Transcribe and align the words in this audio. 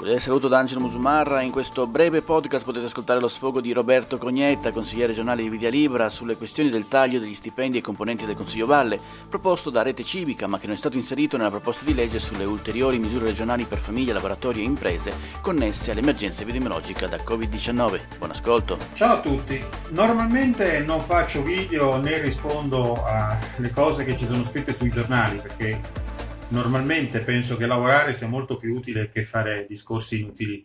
Cordiale 0.00 0.24
saluto 0.24 0.48
da 0.48 0.58
Angelo 0.58 0.80
Musumarra. 0.80 1.42
In 1.42 1.50
questo 1.50 1.86
breve 1.86 2.22
podcast 2.22 2.64
potete 2.64 2.86
ascoltare 2.86 3.20
lo 3.20 3.28
sfogo 3.28 3.60
di 3.60 3.70
Roberto 3.74 4.16
Cognetta, 4.16 4.72
consigliere 4.72 5.08
regionale 5.08 5.42
di 5.42 5.50
Vidia 5.50 5.68
Libra, 5.68 6.08
sulle 6.08 6.38
questioni 6.38 6.70
del 6.70 6.88
taglio 6.88 7.20
degli 7.20 7.34
stipendi 7.34 7.76
ai 7.76 7.82
componenti 7.82 8.24
del 8.24 8.34
Consiglio 8.34 8.64
Valle, 8.64 8.98
proposto 9.28 9.68
da 9.68 9.82
Rete 9.82 10.02
Civica, 10.02 10.46
ma 10.46 10.58
che 10.58 10.68
non 10.68 10.76
è 10.76 10.78
stato 10.78 10.96
inserito 10.96 11.36
nella 11.36 11.50
proposta 11.50 11.84
di 11.84 11.94
legge 11.94 12.18
sulle 12.18 12.44
ulteriori 12.44 12.98
misure 12.98 13.26
regionali 13.26 13.66
per 13.66 13.76
famiglie, 13.76 14.14
laboratori 14.14 14.60
e 14.60 14.64
imprese 14.64 15.12
connesse 15.42 15.90
all'emergenza 15.90 16.44
epidemiologica 16.44 17.06
da 17.06 17.18
Covid-19. 17.18 18.00
Buon 18.16 18.30
ascolto. 18.30 18.78
Ciao 18.94 19.16
a 19.16 19.20
tutti. 19.20 19.62
Normalmente 19.90 20.80
non 20.80 21.02
faccio 21.02 21.42
video 21.42 22.00
né 22.00 22.22
rispondo 22.22 23.04
alle 23.04 23.68
cose 23.68 24.06
che 24.06 24.16
ci 24.16 24.24
sono 24.24 24.42
scritte 24.44 24.72
sui 24.72 24.88
giornali 24.88 25.36
perché 25.36 26.08
normalmente 26.50 27.20
penso 27.22 27.56
che 27.56 27.66
lavorare 27.66 28.14
sia 28.14 28.28
molto 28.28 28.56
più 28.56 28.74
utile 28.74 29.08
che 29.08 29.22
fare 29.22 29.66
discorsi 29.66 30.20
inutili 30.20 30.64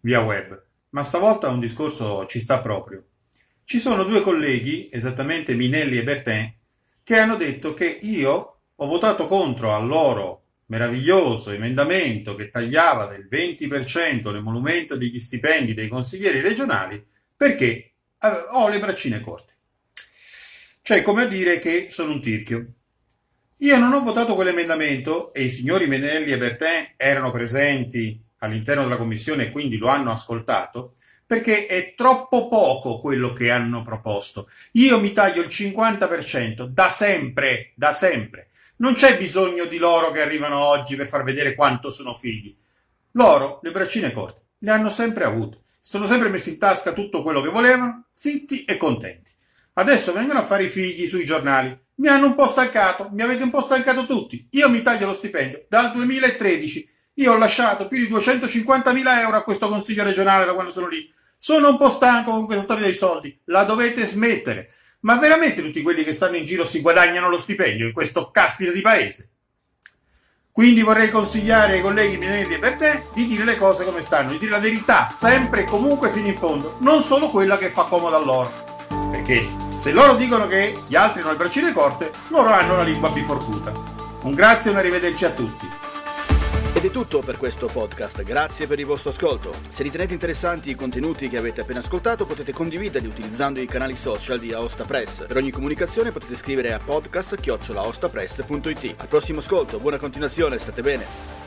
via 0.00 0.20
web, 0.20 0.62
ma 0.90 1.02
stavolta 1.02 1.48
un 1.48 1.60
discorso 1.60 2.26
ci 2.26 2.40
sta 2.40 2.60
proprio. 2.60 3.06
Ci 3.64 3.78
sono 3.78 4.04
due 4.04 4.20
colleghi, 4.22 4.88
esattamente 4.90 5.54
Minelli 5.54 5.98
e 5.98 6.04
Bertin, 6.04 6.54
che 7.02 7.18
hanno 7.18 7.36
detto 7.36 7.74
che 7.74 7.98
io 8.02 8.60
ho 8.74 8.86
votato 8.86 9.26
contro 9.26 9.74
al 9.74 9.86
loro 9.86 10.44
meraviglioso 10.66 11.50
emendamento 11.50 12.34
che 12.34 12.48
tagliava 12.48 13.06
del 13.06 13.26
20% 13.30 14.30
l'emolumento 14.30 14.96
degli 14.96 15.18
stipendi 15.18 15.74
dei 15.74 15.88
consiglieri 15.88 16.40
regionali 16.40 17.02
perché 17.36 17.92
ho 18.52 18.68
le 18.68 18.78
braccine 18.78 19.20
corte. 19.20 19.54
Cioè, 20.82 21.02
come 21.02 21.22
a 21.22 21.26
dire 21.26 21.58
che 21.58 21.88
sono 21.90 22.12
un 22.12 22.20
tirchio. 22.22 22.72
Io 23.62 23.76
non 23.76 23.92
ho 23.92 24.02
votato 24.04 24.36
quell'emendamento 24.36 25.32
e 25.32 25.42
i 25.42 25.48
signori 25.48 25.88
Menelli 25.88 26.30
e 26.30 26.38
Bertin 26.38 26.92
erano 26.96 27.32
presenti 27.32 28.22
all'interno 28.38 28.84
della 28.84 28.96
commissione 28.96 29.46
e 29.46 29.50
quindi 29.50 29.78
lo 29.78 29.88
hanno 29.88 30.12
ascoltato 30.12 30.92
perché 31.26 31.66
è 31.66 31.94
troppo 31.96 32.46
poco 32.46 33.00
quello 33.00 33.32
che 33.32 33.50
hanno 33.50 33.82
proposto. 33.82 34.48
Io 34.74 35.00
mi 35.00 35.10
taglio 35.10 35.42
il 35.42 35.48
50% 35.48 36.66
da 36.66 36.88
sempre, 36.88 37.72
da 37.74 37.92
sempre. 37.92 38.46
Non 38.76 38.94
c'è 38.94 39.18
bisogno 39.18 39.64
di 39.64 39.78
loro 39.78 40.12
che 40.12 40.22
arrivano 40.22 40.60
oggi 40.60 40.94
per 40.94 41.08
far 41.08 41.24
vedere 41.24 41.56
quanto 41.56 41.90
sono 41.90 42.14
fighi. 42.14 42.56
Loro, 43.12 43.58
le 43.64 43.72
braccine 43.72 44.12
corte, 44.12 44.42
le 44.58 44.70
hanno 44.70 44.88
sempre 44.88 45.24
avute. 45.24 45.58
Sono 45.80 46.06
sempre 46.06 46.28
messi 46.28 46.50
in 46.50 46.58
tasca 46.58 46.92
tutto 46.92 47.22
quello 47.22 47.40
che 47.40 47.48
volevano, 47.48 48.04
zitti 48.12 48.64
e 48.64 48.76
contenti. 48.76 49.32
Adesso 49.78 50.12
vengono 50.12 50.40
a 50.40 50.42
fare 50.42 50.64
i 50.64 50.68
figli 50.68 51.06
sui 51.06 51.24
giornali. 51.24 51.76
Mi 51.96 52.08
hanno 52.08 52.26
un 52.26 52.34
po' 52.34 52.48
stancato, 52.48 53.10
mi 53.12 53.22
avete 53.22 53.44
un 53.44 53.50
po' 53.50 53.60
stancato 53.60 54.06
tutti. 54.06 54.44
Io 54.50 54.68
mi 54.68 54.82
taglio 54.82 55.06
lo 55.06 55.12
stipendio 55.12 55.66
dal 55.68 55.92
2013. 55.92 56.88
Io 57.14 57.32
ho 57.32 57.36
lasciato 57.36 57.86
più 57.86 57.98
di 57.98 58.12
250.000 58.12 59.20
euro 59.20 59.36
a 59.36 59.42
questo 59.42 59.68
consiglio 59.68 60.02
regionale 60.02 60.44
da 60.44 60.54
quando 60.54 60.72
sono 60.72 60.88
lì. 60.88 61.08
Sono 61.36 61.68
un 61.68 61.76
po' 61.76 61.90
stanco 61.90 62.32
con 62.32 62.46
questa 62.46 62.64
storia 62.64 62.86
dei 62.86 62.94
soldi. 62.94 63.38
La 63.44 63.62
dovete 63.62 64.04
smettere. 64.04 64.68
Ma 65.02 65.16
veramente 65.16 65.62
tutti 65.62 65.80
quelli 65.80 66.02
che 66.02 66.12
stanno 66.12 66.36
in 66.36 66.44
giro 66.44 66.64
si 66.64 66.80
guadagnano 66.80 67.28
lo 67.28 67.38
stipendio 67.38 67.86
in 67.86 67.92
questo 67.92 68.32
caspita 68.32 68.72
di 68.72 68.80
paese? 68.80 69.30
Quindi 70.50 70.82
vorrei 70.82 71.08
consigliare 71.08 71.74
ai 71.74 71.82
colleghi 71.82 72.16
Minelli 72.16 72.54
e 72.54 72.58
Bertè 72.58 73.10
di 73.14 73.26
dire 73.26 73.44
le 73.44 73.56
cose 73.56 73.84
come 73.84 74.00
stanno, 74.00 74.32
di 74.32 74.38
dire 74.38 74.50
la 74.50 74.58
verità, 74.58 75.08
sempre 75.08 75.60
e 75.60 75.64
comunque 75.64 76.10
fino 76.10 76.26
in 76.26 76.36
fondo, 76.36 76.78
non 76.80 77.00
solo 77.00 77.30
quella 77.30 77.56
che 77.56 77.70
fa 77.70 77.84
comodo 77.84 78.16
a 78.16 78.18
loro. 78.18 78.66
Perché 79.10 79.66
se 79.78 79.92
loro 79.92 80.16
dicono 80.16 80.48
che 80.48 80.76
gli 80.88 80.96
altri 80.96 81.20
hanno 81.20 81.30
le 81.30 81.36
braccine 81.36 81.72
corte, 81.72 82.10
loro 82.28 82.50
hanno 82.50 82.74
la 82.74 82.82
lingua 82.82 83.10
biforcuta. 83.10 83.72
Un 84.22 84.34
grazie 84.34 84.70
e 84.70 84.72
un 84.72 84.80
arrivederci 84.80 85.24
a 85.24 85.30
tutti. 85.30 85.68
Ed 86.74 86.84
è 86.84 86.90
tutto 86.90 87.20
per 87.20 87.38
questo 87.38 87.68
podcast, 87.68 88.24
grazie 88.24 88.66
per 88.66 88.80
il 88.80 88.86
vostro 88.86 89.10
ascolto. 89.10 89.54
Se 89.68 89.84
ritenete 89.84 90.12
interessanti 90.12 90.70
i 90.70 90.74
contenuti 90.74 91.28
che 91.28 91.36
avete 91.36 91.60
appena 91.60 91.78
ascoltato 91.78 92.26
potete 92.26 92.52
condividerli 92.52 93.06
utilizzando 93.06 93.60
i 93.60 93.66
canali 93.66 93.94
social 93.94 94.40
di 94.40 94.52
Aosta 94.52 94.82
Press. 94.82 95.28
Per 95.28 95.36
ogni 95.36 95.52
comunicazione 95.52 96.10
potete 96.10 96.34
scrivere 96.34 96.72
a 96.72 96.80
podcast.it. 96.84 98.94
Al 98.96 99.06
prossimo 99.06 99.38
ascolto, 99.38 99.78
buona 99.78 99.98
continuazione, 99.98 100.58
state 100.58 100.82
bene. 100.82 101.37